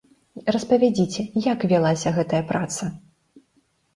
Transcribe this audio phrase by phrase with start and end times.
[0.53, 2.83] Распавядзіце, як вялася гэтая праца.